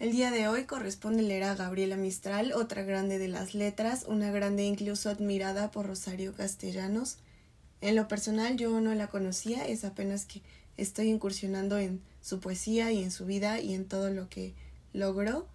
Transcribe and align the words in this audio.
El 0.00 0.12
día 0.12 0.30
de 0.30 0.48
hoy 0.48 0.64
corresponde 0.64 1.22
leer 1.22 1.42
a 1.42 1.54
Gabriela 1.54 1.98
Mistral, 1.98 2.54
otra 2.54 2.84
grande 2.84 3.18
de 3.18 3.28
las 3.28 3.52
letras, 3.52 4.06
una 4.08 4.30
grande 4.30 4.64
incluso 4.64 5.10
admirada 5.10 5.70
por 5.70 5.86
Rosario 5.86 6.32
Castellanos. 6.32 7.18
En 7.82 7.96
lo 7.96 8.08
personal 8.08 8.56
yo 8.56 8.80
no 8.80 8.94
la 8.94 9.08
conocía, 9.08 9.66
es 9.66 9.84
apenas 9.84 10.24
que 10.24 10.40
estoy 10.78 11.10
incursionando 11.10 11.76
en 11.76 12.00
su 12.22 12.40
poesía 12.40 12.90
y 12.92 13.02
en 13.02 13.10
su 13.10 13.26
vida 13.26 13.60
y 13.60 13.74
en 13.74 13.84
todo 13.84 14.08
lo 14.08 14.30
que 14.30 14.54
logró 14.94 15.46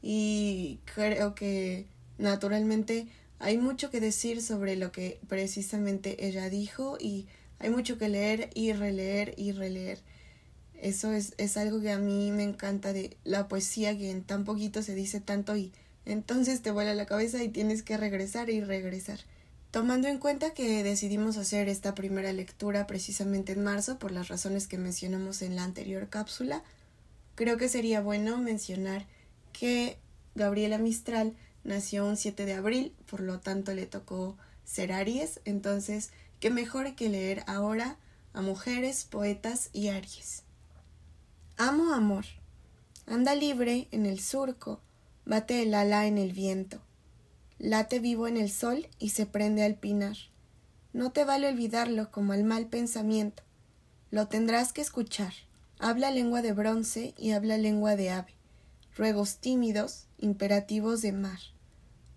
y 0.00 0.78
creo 0.94 1.34
que 1.34 1.86
naturalmente 2.16 3.08
hay 3.40 3.58
mucho 3.58 3.90
que 3.90 3.98
decir 3.98 4.40
sobre 4.40 4.76
lo 4.76 4.92
que 4.92 5.18
precisamente 5.26 6.28
ella 6.28 6.48
dijo 6.48 6.96
y 7.00 7.26
hay 7.58 7.70
mucho 7.70 7.98
que 7.98 8.08
leer 8.08 8.50
y 8.54 8.72
releer 8.72 9.34
y 9.36 9.50
releer. 9.50 9.98
Eso 10.80 11.12
es, 11.12 11.34
es 11.36 11.56
algo 11.56 11.80
que 11.80 11.90
a 11.90 11.98
mí 11.98 12.32
me 12.32 12.42
encanta 12.42 12.92
de 12.92 13.16
la 13.24 13.48
poesía, 13.48 13.96
que 13.96 14.10
en 14.10 14.22
tan 14.22 14.44
poquito 14.44 14.82
se 14.82 14.94
dice 14.94 15.20
tanto 15.20 15.56
y 15.56 15.72
entonces 16.06 16.62
te 16.62 16.70
vuela 16.70 16.94
la 16.94 17.06
cabeza 17.06 17.42
y 17.42 17.48
tienes 17.48 17.82
que 17.82 17.96
regresar 17.96 18.50
y 18.50 18.60
regresar. 18.62 19.20
Tomando 19.70 20.08
en 20.08 20.18
cuenta 20.18 20.52
que 20.52 20.82
decidimos 20.82 21.36
hacer 21.36 21.68
esta 21.68 21.94
primera 21.94 22.32
lectura 22.32 22.86
precisamente 22.88 23.52
en 23.52 23.62
marzo 23.62 23.98
por 23.98 24.10
las 24.10 24.28
razones 24.28 24.66
que 24.66 24.78
mencionamos 24.78 25.42
en 25.42 25.54
la 25.54 25.62
anterior 25.62 26.08
cápsula, 26.08 26.64
creo 27.36 27.56
que 27.56 27.68
sería 27.68 28.00
bueno 28.00 28.36
mencionar 28.38 29.06
que 29.52 29.98
Gabriela 30.34 30.78
Mistral 30.78 31.36
nació 31.62 32.06
un 32.06 32.16
7 32.16 32.46
de 32.46 32.54
abril, 32.54 32.94
por 33.06 33.20
lo 33.20 33.38
tanto 33.38 33.72
le 33.72 33.86
tocó 33.86 34.36
ser 34.64 34.92
Aries, 34.92 35.40
entonces 35.44 36.10
qué 36.40 36.50
mejor 36.50 36.96
que 36.96 37.08
leer 37.08 37.44
ahora 37.46 37.96
a 38.32 38.40
mujeres, 38.40 39.04
poetas 39.04 39.70
y 39.72 39.88
Aries. 39.88 40.42
Amo 41.62 41.92
amor. 41.92 42.24
Anda 43.06 43.34
libre 43.34 43.86
en 43.90 44.06
el 44.06 44.18
surco, 44.18 44.80
bate 45.26 45.60
el 45.60 45.74
ala 45.74 46.06
en 46.06 46.16
el 46.16 46.32
viento. 46.32 46.80
Late 47.58 47.98
vivo 47.98 48.26
en 48.26 48.38
el 48.38 48.50
sol 48.50 48.88
y 48.98 49.10
se 49.10 49.26
prende 49.26 49.62
al 49.62 49.74
pinar. 49.74 50.16
No 50.94 51.12
te 51.12 51.26
vale 51.26 51.50
olvidarlo 51.50 52.10
como 52.10 52.32
el 52.32 52.44
mal 52.44 52.68
pensamiento. 52.68 53.42
Lo 54.10 54.26
tendrás 54.26 54.72
que 54.72 54.80
escuchar. 54.80 55.34
Habla 55.78 56.10
lengua 56.10 56.40
de 56.40 56.54
bronce 56.54 57.12
y 57.18 57.32
habla 57.32 57.58
lengua 57.58 57.94
de 57.94 58.08
ave. 58.08 58.32
Ruegos 58.96 59.36
tímidos, 59.36 60.06
imperativos 60.16 61.02
de 61.02 61.12
mar. 61.12 61.40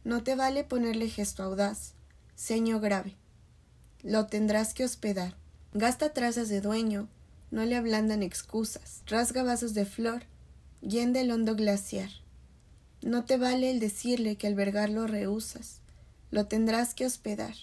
No 0.06 0.24
te 0.24 0.36
vale 0.36 0.64
ponerle 0.64 1.10
gesto 1.10 1.44
audaz, 1.44 1.96
ceño 2.38 2.80
grave. 2.80 3.18
Lo 4.04 4.26
tendrás 4.28 4.74
que 4.74 4.86
hospedar. 4.86 5.36
Gasta 5.74 6.14
trazas 6.14 6.48
de 6.48 6.62
dueño, 6.62 7.10
no 7.54 7.66
le 7.66 7.76
ablandan 7.76 8.24
excusas, 8.24 9.04
rasga 9.06 9.44
vasos 9.44 9.76
de 9.76 9.86
flor, 9.86 10.24
yende 10.82 11.22
el 11.22 11.30
hondo 11.30 11.56
glaciar. 11.56 12.10
No 13.04 13.26
te 13.26 13.38
vale 13.38 13.70
el 13.70 13.80
decirle 13.80 14.38
que 14.38 14.48
albergarlo 14.48 15.06
rehusas, 15.06 15.82
lo 16.32 16.48
tendrás 16.48 16.96
que 16.96 17.06
hospedar. 17.06 17.54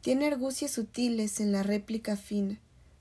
Tiene 0.00 0.26
argucias 0.26 0.70
sutiles 0.70 1.40
en 1.40 1.52
la 1.52 1.62
réplica 1.62 2.16
fina, 2.16 2.58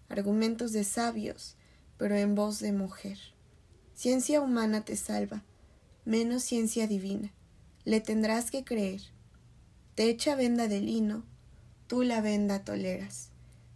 argumentos 0.09 0.73
de 0.73 0.83
sabios, 0.83 1.55
pero 1.97 2.13
en 2.17 2.35
voz 2.35 2.59
de 2.59 2.73
mujer. 2.73 3.17
Ciencia 3.93 4.41
humana 4.41 4.83
te 4.83 4.97
salva, 4.97 5.45
menos 6.03 6.43
ciencia 6.43 6.87
divina. 6.87 7.31
Le 7.85 8.01
tendrás 8.01 8.51
que 8.51 8.65
creer. 8.65 8.99
Te 9.95 10.09
echa 10.09 10.35
venda 10.35 10.67
de 10.67 10.81
lino, 10.81 11.23
tú 11.87 12.03
la 12.03 12.19
venda 12.19 12.65
toleras. 12.65 13.29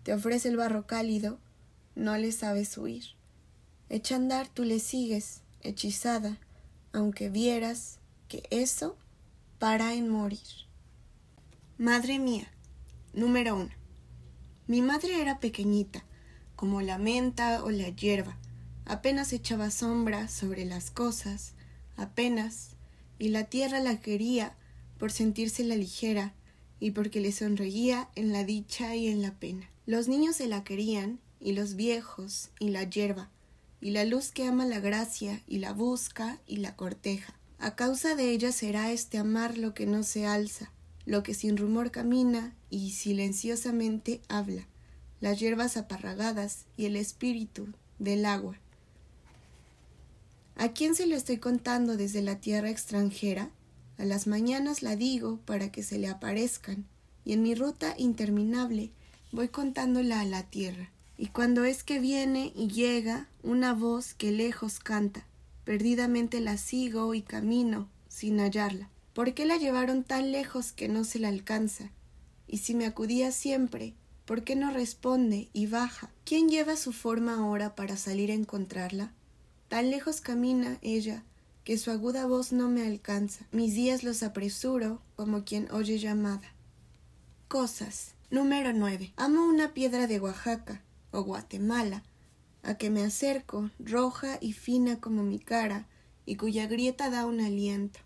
Te 0.04 0.14
ofrece 0.14 0.50
el 0.50 0.58
barro 0.58 0.86
cálido, 0.86 1.40
no 1.96 2.18
le 2.18 2.32
sabes 2.32 2.78
huir. 2.78 3.04
Echa 3.90 4.16
andar, 4.16 4.48
tú 4.48 4.64
le 4.64 4.80
sigues, 4.80 5.42
hechizada, 5.62 6.38
aunque 6.92 7.30
vieras 7.30 8.00
que 8.28 8.44
eso 8.50 8.98
para 9.60 9.94
en 9.94 10.10
morir. 10.10 10.40
Madre 11.78 12.20
mía, 12.20 12.48
número 13.14 13.56
uno. 13.56 13.72
Mi 14.68 14.82
madre 14.82 15.22
era 15.22 15.40
pequeñita, 15.40 16.04
como 16.56 16.82
la 16.82 16.98
menta 16.98 17.64
o 17.64 17.72
la 17.72 17.90
hierba, 17.90 18.38
apenas 18.86 19.34
echaba 19.34 19.72
sombra 19.72 20.28
sobre 20.28 20.66
las 20.66 20.92
cosas, 20.92 21.54
apenas, 21.98 22.72
y 23.20 23.30
la 23.30 23.46
tierra 23.46 23.80
la 23.80 24.00
quería 24.00 24.56
por 24.98 25.12
sentirse 25.12 25.64
la 25.64 25.76
ligera 25.76 26.34
y 26.80 26.92
porque 26.92 27.22
le 27.22 27.32
sonreía 27.32 28.10
en 28.16 28.32
la 28.32 28.44
dicha 28.44 28.96
y 28.96 29.08
en 29.08 29.22
la 29.22 29.32
pena. 29.32 29.70
Los 29.86 30.08
niños 30.08 30.38
se 30.38 30.48
la 30.48 30.64
querían 30.64 31.20
y 31.44 31.52
los 31.52 31.76
viejos, 31.76 32.50
y 32.60 32.70
la 32.70 32.86
hierba, 32.86 33.30
y 33.82 33.92
la 33.92 34.06
luz 34.06 34.32
que 34.32 34.48
ama 34.48 34.66
la 34.66 34.80
gracia, 34.80 35.44
y 35.46 35.60
la 35.60 35.74
busca, 35.74 36.40
y 36.48 36.58
la 36.58 36.76
corteja. 36.76 37.36
A 37.60 37.76
causa 37.76 38.16
de 38.16 38.32
ella 38.32 38.52
será 38.52 38.92
este 38.92 39.18
amar 39.18 39.58
lo 39.58 39.74
que 39.74 39.86
no 39.86 40.04
se 40.04 40.26
alza, 40.26 40.72
lo 41.06 41.22
que 41.22 41.34
sin 41.34 41.58
rumor 41.58 41.92
camina 41.92 42.56
y 42.70 42.92
silenciosamente 42.92 44.22
habla, 44.30 44.68
las 45.20 45.40
hierbas 45.40 45.76
aparragadas 45.76 46.66
y 46.78 46.86
el 46.86 46.96
espíritu 46.96 47.68
del 48.00 48.26
agua. 48.26 48.58
¿A 50.56 50.70
quién 50.70 50.96
se 50.96 51.08
lo 51.08 51.16
estoy 51.16 51.38
contando 51.38 51.98
desde 51.98 52.22
la 52.22 52.40
tierra 52.40 52.70
extranjera? 52.70 53.50
A 53.98 54.06
las 54.06 54.28
mañanas 54.28 54.82
la 54.82 54.96
digo 54.96 55.40
para 55.46 55.72
que 55.72 55.84
se 55.84 55.98
le 56.00 56.08
aparezcan, 56.08 56.86
y 57.26 57.34
en 57.34 57.44
mi 57.44 57.54
ruta 57.54 57.96
interminable 57.98 58.92
voy 59.32 59.50
contándola 59.50 60.22
a 60.22 60.26
la 60.26 60.44
tierra. 60.44 60.93
Y 61.24 61.28
cuando 61.28 61.64
es 61.64 61.86
que 61.86 62.00
viene 62.00 62.52
y 62.54 62.68
llega 62.68 63.30
una 63.44 63.74
voz 63.74 64.14
que 64.14 64.34
lejos 64.34 64.80
canta, 64.80 65.26
perdidamente 65.64 66.42
la 66.42 66.58
sigo 66.58 67.14
y 67.14 67.22
camino 67.22 67.88
sin 68.10 68.42
hallarla. 68.42 68.90
¿Por 69.14 69.34
qué 69.34 69.46
la 69.46 69.56
llevaron 69.56 70.04
tan 70.04 70.34
lejos 70.34 70.74
que 70.74 70.90
no 70.90 71.06
se 71.06 71.20
la 71.20 71.30
alcanza? 71.30 71.92
Y 72.46 72.58
si 72.58 72.76
me 72.76 72.86
acudía 72.86 73.32
siempre, 73.32 73.94
¿por 74.26 74.44
qué 74.44 74.58
no 74.58 74.70
responde 74.72 75.48
y 75.54 75.68
baja? 75.68 76.10
¿Quién 76.26 76.50
lleva 76.50 76.76
su 76.76 76.92
forma 76.92 77.36
ahora 77.36 77.74
para 77.74 77.96
salir 77.96 78.30
a 78.30 78.34
encontrarla? 78.34 79.14
Tan 79.70 79.92
lejos 79.92 80.20
camina 80.20 80.78
ella, 80.82 81.24
que 81.64 81.78
su 81.78 81.90
aguda 81.92 82.26
voz 82.26 82.52
no 82.52 82.68
me 82.68 82.86
alcanza. 82.86 83.46
Mis 83.54 83.74
días 83.76 84.04
los 84.04 84.24
apresuro 84.24 85.02
como 85.16 85.46
quien 85.46 85.72
oye 85.72 86.00
llamada. 86.00 86.52
Cosas. 87.48 88.14
Número 88.30 88.74
9. 88.74 89.14
Amo 89.16 89.48
una 89.48 89.74
piedra 89.76 90.08
de 90.08 90.20
Oaxaca, 90.20 90.82
o 91.14 91.24
Guatemala, 91.24 92.04
a 92.64 92.76
que 92.76 92.90
me 92.90 93.04
acerco, 93.04 93.70
roja 93.80 94.38
y 94.42 94.52
fina 94.52 95.00
como 95.00 95.24
mi 95.24 95.40
cara, 95.40 95.88
y 96.26 96.36
cuya 96.36 96.68
grieta 96.68 97.10
da 97.10 97.26
un 97.26 97.40
aliento. 97.40 98.00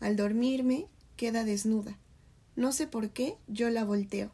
Al 0.00 0.16
dormirme 0.16 0.86
queda 1.16 1.44
desnuda. 1.44 1.98
No 2.56 2.72
sé 2.72 2.86
por 2.86 3.10
qué 3.10 3.36
yo 3.48 3.68
la 3.70 3.84
volteo, 3.84 4.30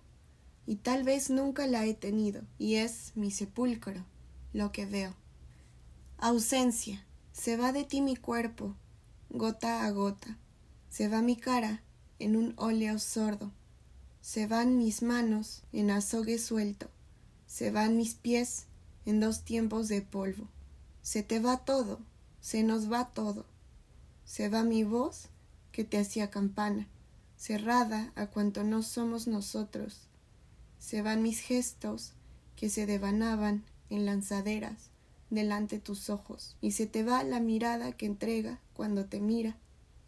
y 0.66 0.76
tal 0.76 1.02
vez 1.02 1.30
nunca 1.30 1.66
la 1.66 1.86
he 1.86 1.94
tenido, 1.94 2.42
y 2.58 2.76
es 2.76 3.12
mi 3.14 3.30
sepulcro, 3.30 4.04
lo 4.52 4.70
que 4.70 4.86
veo. 4.86 5.14
Ausencia. 6.18 7.04
Se 7.32 7.56
va 7.56 7.72
de 7.72 7.82
ti 7.82 8.00
mi 8.00 8.14
cuerpo, 8.14 8.76
gota 9.28 9.84
a 9.84 9.90
gota. 9.90 10.38
Se 10.88 11.08
va 11.08 11.20
mi 11.20 11.34
cara 11.34 11.82
en 12.20 12.36
un 12.36 12.54
óleo 12.56 13.00
sordo. 13.00 13.50
Se 14.20 14.46
van 14.46 14.78
mis 14.78 15.02
manos 15.02 15.64
en 15.72 15.90
azogue 15.90 16.38
suelto 16.38 16.93
se 17.54 17.70
van 17.70 17.96
mis 17.96 18.14
pies 18.14 18.64
en 19.06 19.20
dos 19.20 19.44
tiempos 19.44 19.86
de 19.86 20.02
polvo. 20.02 20.48
Se 21.02 21.22
te 21.22 21.38
va 21.38 21.58
todo, 21.58 22.00
se 22.40 22.64
nos 22.64 22.90
va 22.90 23.12
todo. 23.12 23.46
Se 24.24 24.48
va 24.48 24.64
mi 24.64 24.82
voz 24.82 25.28
que 25.70 25.84
te 25.84 25.98
hacía 25.98 26.32
campana, 26.32 26.88
cerrada 27.36 28.10
a 28.16 28.26
cuanto 28.26 28.64
no 28.64 28.82
somos 28.82 29.28
nosotros. 29.28 30.00
Se 30.80 31.00
van 31.00 31.22
mis 31.22 31.38
gestos 31.38 32.14
que 32.56 32.68
se 32.68 32.86
devanaban 32.86 33.62
en 33.88 34.04
lanzaderas 34.04 34.90
delante 35.30 35.78
tus 35.78 36.10
ojos, 36.10 36.56
y 36.60 36.72
se 36.72 36.88
te 36.88 37.04
va 37.04 37.22
la 37.22 37.38
mirada 37.38 37.92
que 37.92 38.06
entrega 38.06 38.58
cuando 38.74 39.04
te 39.04 39.20
mira 39.20 39.56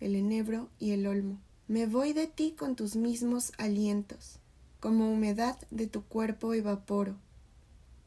el 0.01 0.17
enebro 0.17 0.69
y 0.81 0.91
el 0.91 1.07
olmo. 1.07 1.39
Me 1.69 1.87
voy 1.87 2.13
de 2.13 2.27
ti 2.27 2.57
con 2.59 2.75
tus 2.75 2.97
mismos 2.97 3.53
alientos, 3.57 4.41
como 4.81 5.13
humedad 5.13 5.57
de 5.71 5.87
tu 5.87 6.03
cuerpo 6.03 6.53
evaporo, 6.53 7.15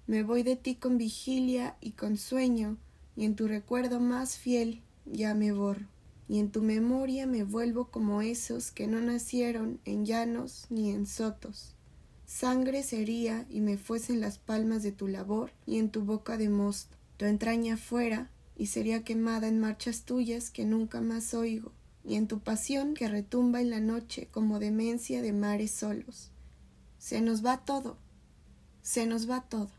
me 0.10 0.24
voy 0.24 0.42
de 0.42 0.56
ti 0.56 0.74
con 0.74 0.98
vigilia 0.98 1.78
y 1.82 1.92
con 1.92 2.18
sueño, 2.18 2.78
y 3.16 3.26
en 3.26 3.36
tu 3.36 3.48
recuerdo 3.48 4.00
más 4.00 4.40
fiel 4.40 4.82
ya 5.06 5.36
me 5.36 5.52
borro, 5.52 5.86
y 6.28 6.40
en 6.40 6.50
tu 6.50 6.64
memoria 6.64 7.28
me 7.28 7.44
vuelvo 7.44 7.92
como 7.92 8.24
esos 8.24 8.72
que 8.72 8.88
no 8.88 9.00
nacieron 9.02 9.80
en 9.86 10.08
llanos 10.08 10.66
ni 10.72 10.90
en 10.90 11.06
sotos. 11.06 11.76
Sangre 12.26 12.82
sería 12.82 13.46
y 13.52 13.62
me 13.62 13.78
fuesen 13.78 14.20
las 14.20 14.40
palmas 14.40 14.82
de 14.82 14.92
tu 14.92 15.08
labor 15.08 15.52
y 15.68 15.78
en 15.78 15.92
tu 15.92 16.02
boca 16.02 16.38
de 16.38 16.50
mosto, 16.50 16.98
tu 17.18 17.26
entraña 17.26 17.78
fuera 17.78 18.32
y 18.58 18.66
sería 18.66 19.04
quemada 19.04 19.48
en 19.48 19.60
marchas 19.60 20.06
tuyas 20.06 20.50
que 20.50 20.66
nunca 20.66 21.02
más 21.02 21.36
oigo, 21.36 21.72
y 22.04 22.16
en 22.16 22.28
tu 22.28 22.40
pasión 22.40 22.96
que 22.96 23.10
retumba 23.10 23.62
en 23.62 23.70
la 23.70 23.80
noche 23.80 24.28
como 24.32 24.58
demencia 24.58 25.22
de 25.22 25.34
mares 25.34 25.70
solos. 25.70 26.32
Se 26.98 27.22
nos 27.22 27.46
va 27.46 27.64
todo, 27.64 28.00
se 28.82 29.06
nos 29.06 29.30
va 29.30 29.42
todo. 29.42 29.70